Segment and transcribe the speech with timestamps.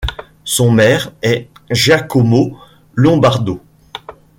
[0.45, 2.57] Son maire est Giacomo
[2.95, 3.61] Lombardo.